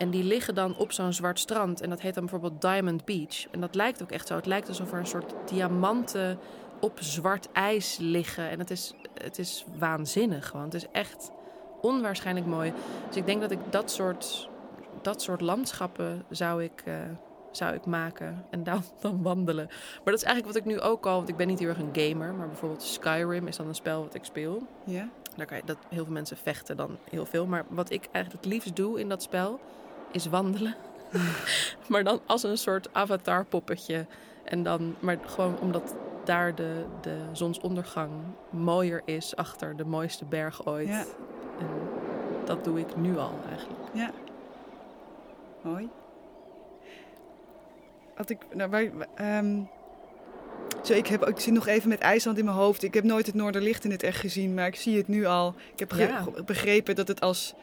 En 0.00 0.10
die 0.10 0.24
liggen 0.24 0.54
dan 0.54 0.76
op 0.76 0.92
zo'n 0.92 1.12
zwart 1.12 1.38
strand. 1.38 1.80
En 1.80 1.90
dat 1.90 2.00
heet 2.00 2.14
dan 2.14 2.26
bijvoorbeeld 2.26 2.60
Diamond 2.60 3.04
Beach. 3.04 3.46
En 3.50 3.60
dat 3.60 3.74
lijkt 3.74 4.02
ook 4.02 4.10
echt 4.10 4.26
zo. 4.26 4.34
Het 4.34 4.46
lijkt 4.46 4.68
alsof 4.68 4.92
er 4.92 4.98
een 4.98 5.06
soort 5.06 5.34
diamanten 5.46 6.38
op 6.80 6.98
zwart 7.00 7.52
ijs 7.52 7.96
liggen. 8.00 8.50
En 8.50 8.58
het 8.58 8.70
is, 8.70 8.94
het 9.14 9.38
is 9.38 9.64
waanzinnig 9.78 10.48
gewoon. 10.48 10.64
Het 10.64 10.74
is 10.74 10.86
echt 10.92 11.30
onwaarschijnlijk 11.80 12.46
mooi. 12.46 12.72
Dus 13.06 13.16
ik 13.16 13.26
denk 13.26 13.40
dat 13.40 13.50
ik 13.50 13.58
dat 13.70 13.90
soort, 13.90 14.48
dat 15.02 15.22
soort 15.22 15.40
landschappen 15.40 16.24
zou 16.30 16.64
ik, 16.64 16.82
eh, 16.84 16.94
zou 17.50 17.74
ik 17.74 17.86
maken. 17.86 18.44
En 18.50 18.64
dan, 18.64 18.82
dan 19.00 19.22
wandelen. 19.22 19.66
Maar 19.66 20.12
dat 20.12 20.14
is 20.14 20.22
eigenlijk 20.22 20.54
wat 20.54 20.66
ik 20.66 20.72
nu 20.72 20.80
ook 20.80 21.06
al... 21.06 21.16
Want 21.16 21.28
ik 21.28 21.36
ben 21.36 21.46
niet 21.46 21.58
heel 21.58 21.68
erg 21.68 21.78
een 21.78 22.08
gamer. 22.08 22.34
Maar 22.34 22.46
bijvoorbeeld 22.46 22.82
Skyrim 22.82 23.46
is 23.46 23.56
dan 23.56 23.68
een 23.68 23.74
spel 23.74 24.02
wat 24.02 24.14
ik 24.14 24.24
speel. 24.24 24.62
Ja? 24.84 25.08
Daar 25.36 25.46
kan 25.46 25.56
je, 25.56 25.62
dat, 25.64 25.78
heel 25.88 26.04
veel 26.04 26.12
mensen 26.12 26.36
vechten 26.36 26.76
dan 26.76 26.98
heel 27.10 27.26
veel. 27.26 27.46
Maar 27.46 27.64
wat 27.68 27.90
ik 27.90 28.08
eigenlijk 28.12 28.44
het 28.44 28.52
liefst 28.52 28.76
doe 28.76 29.00
in 29.00 29.08
dat 29.08 29.22
spel, 29.22 29.60
is 30.12 30.26
wandelen. 30.26 30.74
maar 31.88 32.04
dan 32.04 32.20
als 32.26 32.42
een 32.42 32.58
soort 32.58 32.88
avatar-poppetje. 32.92 34.06
En 34.44 34.62
dan, 34.62 34.94
maar 35.00 35.18
gewoon 35.26 35.58
omdat 35.60 35.94
daar 36.24 36.54
de, 36.54 36.84
de 37.00 37.16
zonsondergang 37.32 38.10
mooier 38.50 39.02
is 39.04 39.36
achter 39.36 39.76
de 39.76 39.84
mooiste 39.84 40.24
berg 40.24 40.66
ooit. 40.66 40.88
Ja. 40.88 41.04
En 41.58 41.66
dat 42.44 42.64
doe 42.64 42.78
ik 42.78 42.96
nu 42.96 43.18
al 43.18 43.34
eigenlijk. 43.48 43.80
Ja. 43.92 44.10
Mooi. 45.62 45.88
Wat 48.16 48.30
ik, 48.30 48.38
nou, 48.54 48.70
wij, 48.70 48.92
ehm, 49.14 49.60
Zo, 50.82 50.92
ik, 50.92 51.06
heb, 51.06 51.26
ik 51.28 51.40
zit 51.40 51.54
nog 51.54 51.66
even 51.66 51.88
met 51.88 52.00
IJsland 52.00 52.38
in 52.38 52.44
mijn 52.44 52.56
hoofd. 52.56 52.82
Ik 52.82 52.94
heb 52.94 53.04
nooit 53.04 53.26
het 53.26 53.34
Noorderlicht 53.34 53.84
in 53.84 53.90
het 53.90 54.02
echt 54.02 54.18
gezien, 54.18 54.54
maar 54.54 54.66
ik 54.66 54.74
zie 54.76 54.96
het 54.96 55.08
nu 55.08 55.24
al. 55.26 55.54
Ik 55.72 55.78
heb 55.78 55.92
Ja. 55.92 56.24
begrepen 56.44 56.94
dat 56.94 57.08
het 57.08 57.20
als 57.20 57.54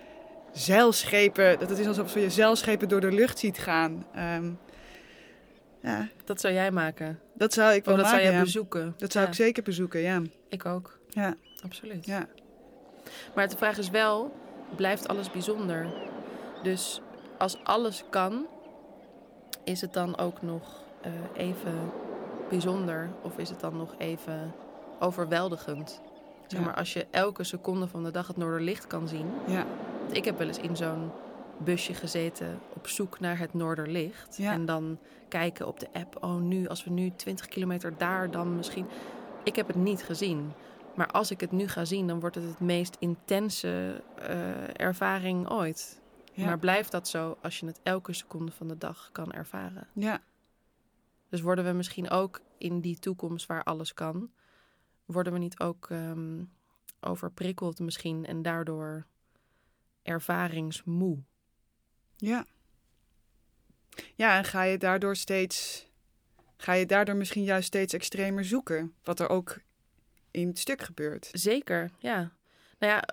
zeilschepen, 0.58 1.60
dat 1.60 1.70
het 1.70 1.80
is 1.80 1.88
alsof 1.88 2.14
je 2.14 2.30
zeilschepen 2.30 2.88
door 2.90 3.02
de 3.02 3.12
lucht 3.12 3.40
ziet 3.40 3.58
gaan. 3.58 4.06
Ehm, 4.14 4.52
ja, 5.82 6.08
Dat 6.26 6.42
zou 6.42 6.54
jij 6.54 6.72
maken. 6.72 7.20
dat 7.34 7.54
zou 7.54 7.74
ik 7.74 7.86
wel 7.86 7.96
dat 7.96 8.04
maken. 8.06 8.20
zou 8.20 8.30
jij 8.30 8.38
ja. 8.40 8.44
bezoeken. 8.46 8.94
Dat 8.98 9.12
zou 9.12 9.24
Ja, 9.26 9.30
ik 9.32 9.36
zeker 9.38 9.64
bezoeken, 9.64 10.00
ja. 10.00 10.22
Ik 10.50 10.66
ook. 10.66 10.98
Ja, 11.10 11.36
Absoluut. 11.64 12.06
ja. 12.06 12.26
Maar 13.36 13.48
de 13.50 13.58
vraag 13.58 13.78
is 13.78 13.90
wel, 13.90 14.34
blijft 14.76 15.08
alles 15.08 15.32
bijzonder? 15.32 15.86
Dus 16.64 17.02
als 17.38 17.58
alles 17.64 18.04
kan, 18.10 18.46
is 19.64 19.82
het 19.82 19.94
dan 19.94 20.18
ook 20.18 20.42
nog 20.42 20.84
eh, 21.02 21.12
even 21.34 21.92
bijzonder? 22.50 23.10
Of 23.22 23.38
is 23.38 23.50
het 23.50 23.60
dan 23.60 23.78
nog 23.78 23.96
even 23.98 24.54
overweldigend? 25.00 26.02
Zeg 26.48 26.62
maar, 26.62 26.76
als 26.76 26.94
je 26.94 27.06
elke 27.12 27.44
seconde 27.44 27.88
van 27.88 28.04
de 28.04 28.12
dag 28.12 28.28
het 28.28 28.38
Noorderlicht 28.38 28.88
kan 28.88 29.08
zien. 29.08 29.28
ja. 29.48 29.66
Ik 30.12 30.26
heb 30.26 30.38
wel 30.38 30.48
eens 30.48 30.60
in 30.60 30.76
zo'n 30.76 31.12
busje 31.58 31.94
gezeten 31.94 32.60
op 32.74 32.88
zoek 32.88 33.20
naar 33.20 33.38
het 33.40 33.54
Noorderlicht. 33.54 34.38
Ja. 34.38 34.52
En 34.52 34.66
dan 34.66 35.00
kijken 35.28 35.68
op 35.68 35.80
de 35.80 35.88
app, 35.94 36.24
oh 36.24 36.36
nu, 36.36 36.68
als 36.68 36.84
we 36.84 36.90
nu 36.90 37.12
20 37.16 37.48
kilometer 37.48 37.98
daar 37.98 38.32
dan 38.32 38.56
misschien... 38.56 38.86
Ik 39.44 39.56
heb 39.56 39.68
het 39.68 39.76
niet 39.76 40.04
gezien. 40.04 40.52
Maar 40.96 41.08
als 41.08 41.32
ik 41.32 41.40
het 41.40 41.52
nu 41.52 41.68
ga 41.68 41.86
zien, 41.86 42.08
dan 42.08 42.20
wordt 42.20 42.36
het 42.36 42.46
het 42.46 42.60
meest 42.60 42.96
intense 43.00 44.04
eh, 44.16 44.80
ervaring 44.80 45.50
ooit. 45.50 46.02
Ja. 46.34 46.46
Maar 46.46 46.60
blijft 46.60 46.92
dat 46.92 47.08
zo 47.08 47.38
als 47.42 47.60
je 47.60 47.66
het 47.66 47.80
elke 47.84 48.14
seconde 48.14 48.52
van 48.52 48.68
de 48.68 48.78
dag 48.78 49.10
kan 49.12 49.32
ervaren? 49.32 49.88
ja. 49.94 50.22
Dus 51.30 51.42
worden 51.42 51.66
we 51.66 51.72
misschien 51.72 52.10
ook 52.10 52.42
in 52.58 52.80
die 52.80 53.00
toekomst 53.00 53.46
waar 53.46 53.64
alles 53.64 53.94
kan, 53.94 54.30
worden 55.06 55.34
we 55.34 55.40
niet 55.40 55.60
ook 55.60 55.90
ehm, 55.90 56.44
overprikkeld 57.00 57.80
misschien 57.80 58.26
en 58.26 58.42
daardoor 58.42 59.06
ervaringsmoe? 60.08 61.24
Ja. 62.18 62.46
Ja, 64.16 64.38
en 64.38 64.44
ga 64.44 64.64
je 64.64 64.78
daardoor 64.78 65.16
steeds. 65.16 65.88
Ga 66.58 66.74
je 66.74 66.86
daardoor 66.86 67.16
misschien 67.16 67.44
juist 67.44 67.68
steeds 67.68 67.94
extremer 67.94 68.46
zoeken? 68.46 68.94
Wat 69.04 69.20
er 69.20 69.30
ook 69.30 69.58
in 70.32 70.48
het 70.48 70.60
stuk 70.60 70.82
gebeurt. 70.82 71.30
Zeker, 71.32 71.92
ja. 72.00 72.32
Nou 72.80 72.94
ja, 72.94 73.04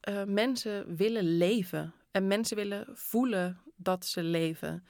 eh, 0.00 0.24
mensen 0.24 0.96
willen 0.96 1.36
leven 1.36 1.94
en 2.10 2.26
mensen 2.26 2.56
willen 2.56 2.86
voelen 2.92 3.60
dat 3.76 4.06
ze 4.06 4.22
leven. 4.22 4.84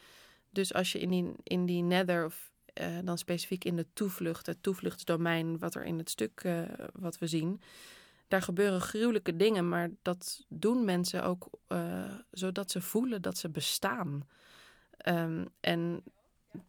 Dus 0.50 0.75
als 0.75 0.93
je 0.93 0.99
in 0.99 1.09
die, 1.09 1.35
in 1.43 1.67
die 1.67 1.83
nether, 1.83 2.25
of 2.25 2.50
eh, 2.73 2.99
dan 3.05 3.19
specifiek 3.19 3.64
in 3.64 3.76
de 3.76 3.87
toevlucht, 3.93 4.47
het 4.47 4.62
toevluchtsdomein, 4.62 5.59
wat 5.59 5.75
er 5.75 5.85
in 5.85 5.99
het 5.99 6.11
stuk 6.11 6.40
eh, 6.45 6.62
wat 6.93 7.19
we 7.19 7.26
zien, 7.26 7.61
daar 8.28 8.42
gebeuren 8.42 8.80
gruwelijke 8.80 9.37
dingen, 9.37 9.68
maar 9.68 9.90
dat 10.02 10.44
doen 10.49 10.85
mensen 10.85 11.25
ook 11.25 11.49
eh, 11.66 12.04
zodat 12.30 12.70
ze 12.70 12.80
voelen 12.80 13.23
dat 13.23 13.38
ze 13.38 13.49
bestaan. 13.49 14.28
Ehm, 14.97 15.44
en 15.61 16.02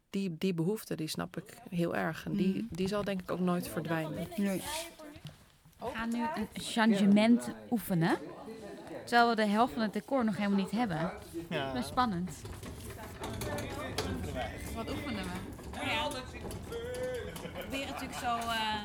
die, 0.09 0.35
die 0.37 0.53
behoefte, 0.53 0.95
die 0.95 1.07
snap 1.07 1.37
ik 1.37 1.57
heel 1.69 1.95
erg. 1.95 2.25
En 2.25 2.33
die, 2.33 2.67
die 2.69 2.87
zal 2.87 3.03
denk 3.03 3.21
ik 3.21 3.31
ook 3.31 3.39
nooit 3.39 3.67
verdwijnen. 3.67 4.27
Nee. 4.35 4.61
We 5.77 5.91
gaan 5.93 6.09
nu 6.09 6.21
een 6.35 6.47
changement 6.53 7.49
oefenen. 7.69 8.17
Terwijl 9.05 9.29
we 9.29 9.35
de 9.35 9.45
helft 9.45 9.73
van 9.73 9.81
het 9.81 9.93
decor 9.93 10.25
nog 10.25 10.37
helemaal 10.37 10.59
niet 10.59 10.71
hebben. 10.71 11.11
Ja. 11.49 11.73
Dat 11.73 11.81
is 11.83 11.87
spannend. 11.87 12.31
Wat 14.75 14.91
oefenen 14.91 15.23
we? 15.23 15.29
Ja. 15.85 16.09
Proberen 17.69 17.93
natuurlijk 17.93 18.19
zo 18.19 18.37
eh, 18.37 18.83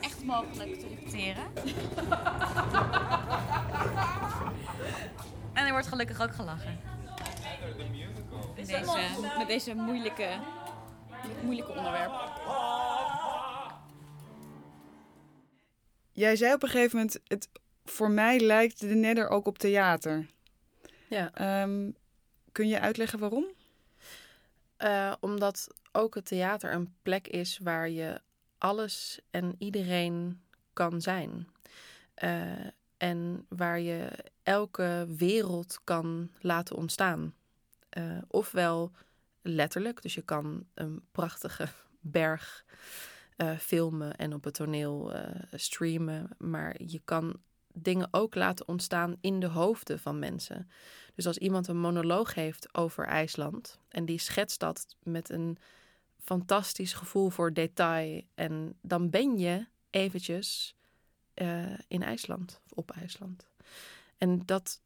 echt 0.00 0.24
mogelijk 0.24 0.80
te 0.80 0.88
repeteren. 0.88 1.44
en 5.52 5.66
er 5.66 5.70
wordt 5.70 5.86
gelukkig 5.86 6.22
ook 6.22 6.34
gelachen. 6.34 6.80
Met 8.56 8.66
deze, 8.66 8.98
met 9.38 9.46
deze 9.46 9.74
moeilijke, 9.74 10.28
moeilijke 11.42 11.72
onderwerp. 11.72 12.12
Jij 16.12 16.36
zei 16.36 16.54
op 16.54 16.62
een 16.62 16.68
gegeven 16.68 16.96
moment: 16.96 17.20
het, 17.24 17.48
voor 17.84 18.10
mij 18.10 18.40
lijkt 18.40 18.80
de 18.80 18.94
Nether 18.94 19.28
ook 19.28 19.46
op 19.46 19.58
theater. 19.58 20.26
Ja. 21.08 21.30
Ehm, 21.32 21.90
kun 22.52 22.68
je 22.68 22.80
uitleggen 22.80 23.18
waarom? 23.18 23.55
Eh, 24.76 25.12
omdat 25.20 25.68
ook 25.92 26.14
het 26.14 26.24
theater 26.24 26.72
een 26.72 26.94
plek 27.02 27.28
is 27.28 27.58
waar 27.58 27.88
je 27.88 28.20
alles 28.58 29.20
en 29.30 29.54
iedereen 29.58 30.42
kan 30.72 31.00
zijn. 31.00 31.48
Eh, 32.14 32.66
en 32.96 33.46
waar 33.48 33.80
je 33.80 34.10
elke 34.42 35.06
wereld 35.16 35.80
kan 35.84 36.30
laten 36.40 36.76
ontstaan. 36.76 37.34
Eh, 37.88 38.18
ofwel 38.28 38.92
letterlijk, 39.42 40.02
dus 40.02 40.14
je 40.14 40.22
kan 40.22 40.66
een 40.74 41.04
prachtige 41.12 41.68
berg 42.00 42.64
filmen 43.58 44.16
en 44.16 44.34
op 44.34 44.44
het 44.44 44.54
toneel 44.54 45.12
streamen. 45.52 46.28
Maar 46.38 46.82
je 46.82 47.00
kan 47.04 47.40
dingen 47.78 48.08
ook 48.10 48.34
laten 48.34 48.68
ontstaan 48.68 49.16
in 49.20 49.40
de 49.40 49.46
hoofden 49.46 49.98
van 49.98 50.18
mensen. 50.18 50.70
Dus 51.14 51.26
als 51.26 51.38
iemand 51.38 51.68
een 51.68 51.80
monoloog 51.80 52.34
heeft 52.34 52.74
over 52.74 53.06
IJsland 53.06 53.78
en 53.88 54.04
die 54.04 54.18
schetst 54.18 54.60
dat 54.60 54.96
met 55.02 55.30
een 55.30 55.58
fantastisch 56.18 56.92
gevoel 56.92 57.30
voor 57.30 57.52
detail, 57.52 58.22
en 58.34 58.78
dan 58.80 59.10
ben 59.10 59.38
je 59.38 59.66
eventjes 59.90 60.76
eh, 61.34 61.78
in 61.88 62.02
IJsland 62.02 62.60
of 62.64 62.72
op 62.78 62.90
IJsland. 62.90 63.48
En 64.18 64.42
dat, 64.44 64.82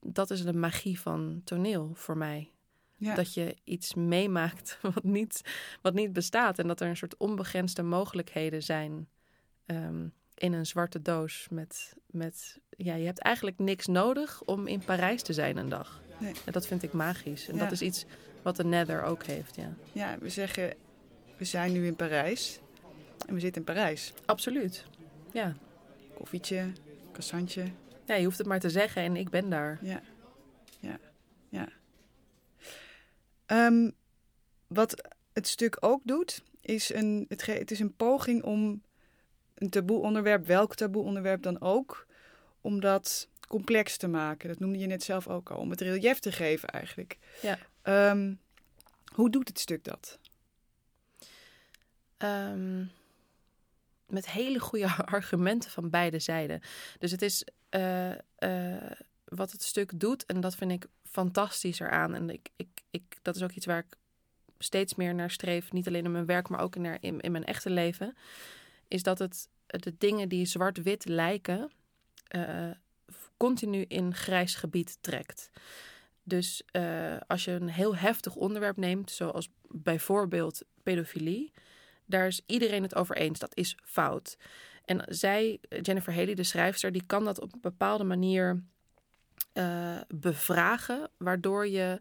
dat 0.00 0.30
is 0.30 0.42
de 0.42 0.52
magie 0.52 1.00
van 1.00 1.40
toneel 1.44 1.90
voor 1.94 2.16
mij. 2.16 2.50
Ja. 2.96 3.14
Dat 3.14 3.34
je 3.34 3.56
iets 3.64 3.94
meemaakt 3.94 4.78
wat 4.94 5.04
niet, 5.04 5.40
wat 5.82 5.94
niet 5.94 6.12
bestaat 6.12 6.58
en 6.58 6.66
dat 6.66 6.80
er 6.80 6.88
een 6.88 6.96
soort 6.96 7.16
onbegrensde 7.16 7.82
mogelijkheden 7.82 8.62
zijn. 8.62 9.08
ehm, 9.66 10.06
in 10.34 10.52
een 10.52 10.66
zwarte 10.66 11.02
doos 11.02 11.46
met, 11.50 11.94
met... 12.06 12.58
Ja, 12.76 12.94
je 12.94 13.04
hebt 13.06 13.18
eigenlijk 13.18 13.58
niks 13.58 13.86
nodig 13.86 14.42
om 14.42 14.66
in 14.66 14.84
Parijs 14.84 15.22
te 15.22 15.32
zijn 15.32 15.56
een 15.56 15.68
dag. 15.68 16.00
Nee. 16.18 16.32
En 16.44 16.52
dat 16.52 16.66
vind 16.66 16.82
ik 16.82 16.92
magisch. 16.92 17.48
En 17.48 17.54
Ja. 17.54 17.60
dat 17.62 17.72
is 17.72 17.82
iets 17.82 18.04
wat 18.42 18.56
de 18.56 18.64
Nether 18.64 19.02
ook 19.02 19.24
heeft, 19.24 19.56
ja. 19.56 19.74
Ja, 19.92 20.18
we 20.18 20.28
zeggen: 20.28 20.74
we 21.36 21.44
zijn 21.44 21.72
nu 21.72 21.86
in 21.86 21.96
Parijs. 21.96 22.58
En 23.26 23.34
we 23.34 23.40
zitten 23.40 23.60
in 23.60 23.74
Parijs. 23.74 24.12
Absoluut. 24.24 24.84
Ja. 25.32 25.56
Koffietje, 26.14 26.72
croissantje. 27.12 27.64
ja, 28.06 28.14
je 28.14 28.24
hoeft 28.24 28.38
het 28.38 28.46
maar 28.46 28.60
te 28.60 28.70
zeggen 28.70 29.02
en 29.02 29.16
ik 29.16 29.30
ben 29.30 29.50
daar. 29.50 29.78
Ja, 29.82 30.00
ja, 30.80 30.98
ja. 31.48 31.68
Ehm, 33.46 33.90
wat 34.66 35.02
het 35.32 35.48
stuk 35.48 35.76
ook 35.80 36.00
doet, 36.04 36.42
is 36.60 36.92
een, 36.94 37.24
het, 37.28 37.42
ge- 37.42 37.52
het 37.52 37.70
is 37.70 37.80
een 37.80 37.94
poging 37.96 38.42
om 38.42 38.82
een 39.64 39.70
taboe 39.70 40.00
onderwerp, 40.00 40.46
welk 40.46 40.74
taboe 40.74 41.02
onderwerp 41.04 41.42
dan 41.42 41.60
ook, 41.60 42.06
om 42.60 42.80
dat 42.80 43.28
complex 43.48 43.96
te 43.96 44.08
maken. 44.08 44.48
Dat 44.48 44.58
noemde 44.58 44.78
je 44.78 44.86
net 44.86 45.02
zelf 45.02 45.28
ook 45.28 45.50
al, 45.50 45.58
om 45.58 45.70
het 45.70 45.80
relief 45.80 46.18
te 46.18 46.32
geven 46.32 46.68
eigenlijk. 46.68 47.18
Ja. 47.42 47.58
Ehm, 47.82 48.34
hoe 49.14 49.30
doet 49.30 49.48
het 49.48 49.58
stuk 49.58 49.84
dat? 49.84 50.18
Ehm, 52.16 52.84
met 54.06 54.30
hele 54.30 54.58
goede 54.58 54.90
argumenten 55.18 55.70
van 55.70 55.90
beide 55.90 56.18
zijden. 56.18 56.60
Dus 56.98 57.10
het 57.10 57.22
is 57.22 57.46
eh, 57.68 58.10
eh, 58.36 58.90
wat 59.24 59.52
het 59.52 59.62
stuk 59.62 60.00
doet, 60.00 60.26
en 60.26 60.40
dat 60.40 60.54
vind 60.54 60.70
ik 60.70 60.86
fantastisch 61.02 61.80
eraan. 61.80 62.14
En 62.14 62.30
ik, 62.30 62.48
ik, 62.56 62.68
ik, 62.90 63.18
dat 63.22 63.36
is 63.36 63.42
ook 63.42 63.52
iets 63.52 63.66
waar 63.66 63.78
ik 63.78 63.96
steeds 64.58 64.94
meer 64.94 65.14
naar 65.14 65.30
streef, 65.30 65.72
niet 65.72 65.86
alleen 65.86 66.04
in 66.04 66.12
mijn 66.12 66.26
werk, 66.26 66.48
maar 66.48 66.60
ook 66.60 66.76
in, 66.76 66.82
naar- 66.82 66.98
in, 67.00 67.20
in 67.20 67.32
mijn 67.32 67.44
echte 67.44 67.70
leven. 67.70 68.16
Is 68.88 69.02
dat 69.02 69.18
het 69.18 69.48
de 69.66 69.94
dingen 69.98 70.28
die 70.28 70.46
zwart-wit 70.46 71.04
lijken, 71.04 71.70
eh, 72.28 72.70
continu 73.36 73.84
in 73.88 74.14
grijs 74.14 74.54
gebied 74.54 74.98
trekt. 75.00 75.50
Dus 76.22 76.62
eh, 76.70 77.16
als 77.26 77.44
je 77.44 77.50
een 77.50 77.68
heel 77.68 77.96
heftig 77.96 78.34
onderwerp 78.34 78.76
neemt, 78.76 79.10
zoals 79.10 79.48
bijvoorbeeld 79.68 80.62
pedofilie, 80.82 81.52
daar 82.06 82.26
is 82.26 82.42
iedereen 82.46 82.82
het 82.82 82.94
over 82.94 83.16
eens. 83.16 83.38
Dat 83.38 83.56
is 83.56 83.76
fout. 83.84 84.36
En 84.84 85.04
zij, 85.08 85.58
Jennifer 85.82 86.14
Haley, 86.14 86.34
de 86.34 86.42
schrijfster, 86.42 86.92
die 86.92 87.06
kan 87.06 87.24
dat 87.24 87.40
op 87.40 87.52
een 87.52 87.60
bepaalde 87.60 88.04
manier 88.04 88.62
eh, 89.52 90.00
bevragen, 90.08 91.10
waardoor 91.16 91.66
je 91.66 92.00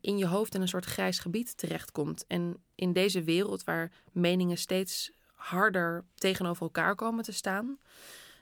in 0.00 0.18
je 0.18 0.26
hoofd 0.26 0.54
in 0.54 0.60
een 0.60 0.68
soort 0.68 0.84
grijs 0.84 1.18
gebied 1.18 1.56
terechtkomt. 1.56 2.26
En 2.26 2.56
in 2.74 2.92
deze 2.92 3.22
wereld 3.22 3.64
waar 3.64 3.92
meningen 4.12 4.58
steeds 4.58 5.12
harder 5.44 6.04
tegenover 6.14 6.62
elkaar 6.62 6.94
komen 6.94 7.24
te 7.24 7.32
staan, 7.32 7.78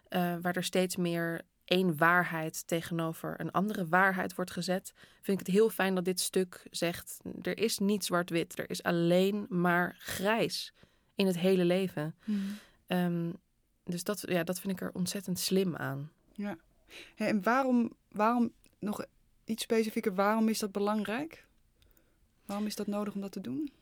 eh, 0.08 0.36
waar 0.40 0.56
er 0.56 0.64
steeds 0.64 0.96
meer 0.96 1.42
één 1.64 1.96
waarheid 1.96 2.66
tegenover 2.66 3.40
een 3.40 3.50
andere 3.50 3.86
waarheid 3.86 4.34
wordt 4.34 4.50
gezet, 4.50 4.92
vind 5.20 5.40
ik 5.40 5.46
het 5.46 5.54
heel 5.54 5.70
fijn 5.70 5.94
dat 5.94 6.04
dit 6.04 6.20
stuk 6.20 6.66
zegt: 6.70 7.20
er 7.42 7.58
is 7.58 7.78
niet 7.78 8.04
zwart-wit, 8.04 8.58
er 8.58 8.70
is 8.70 8.82
alleen 8.82 9.46
maar 9.48 9.96
grijs 9.98 10.72
in 11.14 11.26
het 11.26 11.38
hele 11.38 11.64
leven. 11.64 12.14
Ehm, 12.86 13.30
dus 13.84 14.04
dat, 14.04 14.22
ja, 14.26 14.44
dat 14.44 14.60
vind 14.60 14.72
ik 14.72 14.80
er 14.80 14.92
ontzettend 14.92 15.38
slim 15.38 15.76
aan. 15.76 16.10
Hè, 17.14 17.26
en 17.26 17.42
waarom, 17.42 17.92
waarom, 18.08 18.52
nog 18.78 19.04
iets 19.44 19.62
specifieker, 19.62 20.14
waarom 20.14 20.48
is 20.48 20.58
dat 20.58 20.72
belangrijk? 20.72 21.46
Waarom 22.46 22.66
is 22.66 22.76
dat 22.76 22.86
nodig 22.86 23.14
om 23.14 23.20
dat 23.20 23.32
te 23.32 23.40
doen? 23.40 23.72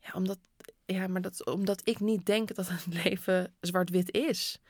Ja, 0.00 0.12
omdat, 0.14 0.38
ja 0.86 1.06
maar 1.06 1.20
dat, 1.20 1.46
omdat 1.46 1.80
ik 1.84 2.00
niet 2.00 2.26
denk 2.26 2.54
dat 2.54 2.68
het 2.68 2.86
leven 3.04 3.54
zwart-wit 3.60 4.12
is. 4.12 4.60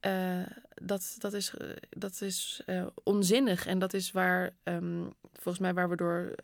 Eh, 0.00 0.42
dat, 0.74 1.14
dat 1.18 1.32
is, 1.32 1.54
eh, 1.56 1.68
dat 1.90 2.20
is 2.20 2.62
eh, 2.66 2.86
onzinnig. 3.04 3.66
En 3.66 3.78
dat 3.78 3.92
is 3.92 4.12
waar, 4.12 4.50
ehm, 4.62 5.04
volgens 5.32 5.58
mij, 5.58 5.74
waar 5.74 5.88
we 5.88 5.96
door 5.96 6.34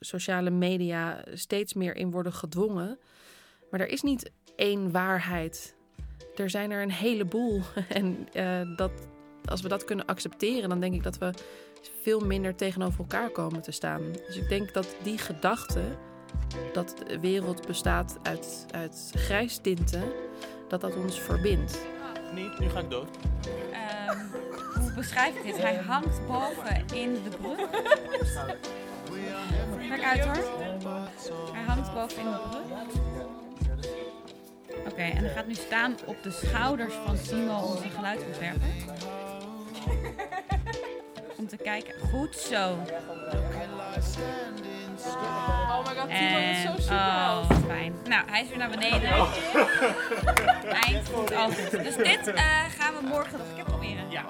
sociale 0.00 0.50
media 0.50 1.24
steeds 1.32 1.74
meer 1.74 1.96
in 1.96 2.10
worden 2.10 2.32
gedwongen. 2.32 2.98
Maar 3.70 3.80
er 3.80 3.88
is 3.88 4.02
niet 4.02 4.30
één 4.56 4.90
waarheid. 4.90 5.74
Er 6.36 6.50
zijn 6.50 6.70
er 6.70 6.82
een 6.82 6.92
heleboel. 6.92 7.62
en 7.88 8.28
dat, 8.76 8.92
als 9.44 9.60
we 9.60 9.68
dat 9.68 9.84
kunnen 9.84 10.06
accepteren, 10.06 10.68
dan 10.68 10.80
denk 10.80 10.94
ik 10.94 11.02
dat 11.02 11.18
we 11.18 11.30
veel 12.02 12.20
minder 12.20 12.54
tegenover 12.54 12.98
elkaar 12.98 13.30
komen 13.30 13.62
te 13.62 13.70
staan. 13.70 14.12
Dus 14.12 14.36
ik 14.36 14.48
denk 14.48 14.72
dat 14.72 14.96
die 15.02 15.18
gedachte, 15.18 15.82
dat 16.72 16.94
de 17.06 17.20
wereld 17.20 17.66
bestaat 17.66 18.18
uit, 18.22 18.66
uit 18.70 19.12
grijstinten, 19.14 20.12
dat 20.68 20.80
dat 20.80 20.96
ons 20.96 21.20
verbindt. 21.20 21.78
Niet, 22.34 22.58
nu 22.58 22.68
ga 22.68 22.78
ik 22.78 22.90
dood. 22.90 23.08
Ehm, 23.72 24.18
hoe 24.80 24.92
beschrijf 24.92 25.36
ik 25.36 25.42
dit? 25.42 25.62
Hij 25.62 25.76
hangt 25.76 26.26
boven 26.26 26.84
in 26.94 27.14
de 27.14 27.36
brug. 27.40 27.70
Kijk 29.88 30.02
uit 30.02 30.24
hoor. 30.24 30.44
Hij 31.52 31.64
hangt 31.64 31.94
boven 31.94 32.18
in 32.22 32.30
de 32.30 32.38
brug. 32.48 32.98
Oké, 34.90 35.02
en 35.02 35.24
hij 35.24 35.34
gaat 35.34 35.46
nu 35.46 35.54
staan 35.54 35.94
op 36.06 36.22
de 36.22 36.30
schouders 36.30 36.94
van 36.94 37.16
Simo, 37.16 37.58
onze 37.58 37.88
geluidsontwerper. 37.88 38.68
Om 41.36 41.46
te 41.46 41.56
kijken. 41.56 41.94
Goed 42.10 42.36
zo. 42.36 42.76
Oh 45.06 45.86
my 45.86 45.94
god, 45.94 46.08
Timo 46.08 46.38
is 46.38 46.62
zo 46.62 46.72
super. 46.78 46.96
oh, 46.96 47.50
fijn. 47.66 47.94
Nou, 48.08 48.30
hij 48.30 48.42
is 48.42 48.48
weer 48.48 48.58
naar 48.58 48.70
beneden. 48.70 49.10
Eind 50.86 51.08
goed, 51.14 51.34
al 51.34 51.46
goed. 51.46 51.70
Dus 51.70 51.96
dit 51.96 52.26
eh, 52.26 52.64
gaan 52.78 52.94
we 52.94 53.06
morgen 53.08 53.38
nog 53.38 53.48
een 53.48 53.54
keer 53.54 53.64
proberen. 53.64 54.10
Ja. 54.10 54.24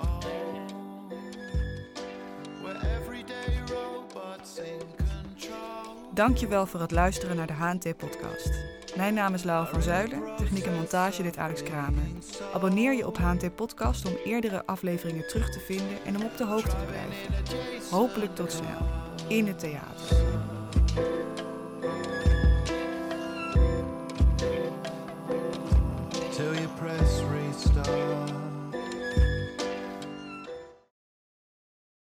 Dankjewel 6.15 6.67
voor 6.67 6.81
het 6.81 6.91
luisteren 6.91 7.37
naar 7.37 7.47
de 7.47 7.53
HNT-podcast. 7.53 8.51
Mijn 8.97 9.15
naam 9.15 9.35
is 9.35 9.43
Laura 9.43 9.71
van 9.71 9.83
Zuilen, 9.83 10.37
techniek 10.37 10.67
en 10.67 10.75
montage 10.75 11.23
dit 11.23 11.37
Alex 11.37 11.63
Kramer. 11.63 12.03
Abonneer 12.55 12.95
je 12.95 13.07
op 13.07 13.17
HNT 13.17 13.55
Podcast 13.55 14.07
om 14.07 14.13
eerdere 14.25 14.67
afleveringen 14.67 15.29
terug 15.29 15.51
te 15.51 15.61
vinden 15.61 16.05
en 16.05 16.17
om 16.17 16.23
op 16.23 16.37
de 16.37 16.45
hoogte 16.45 16.77
te 16.77 16.85
blijven. 16.85 17.89
Hopelijk 17.91 18.35
tot 18.35 18.53
snel, 18.53 18.89
in 19.29 19.47
het 19.47 19.59
theater. 19.59 20.60